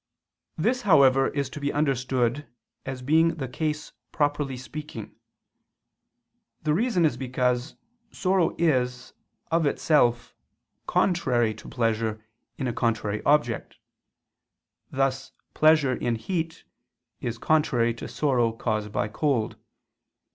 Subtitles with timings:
[0.57, 2.47] This, however, is to be understood
[2.87, 5.15] as being the case properly speaking.
[6.63, 7.75] The reason is because
[8.11, 9.13] sorrow is
[9.51, 10.33] of itself
[10.87, 12.25] contrary to pleasure
[12.57, 13.77] in a contrary object:
[14.89, 16.63] thus pleasure in heat
[17.19, 19.55] is contrary to sorrow caused by cold.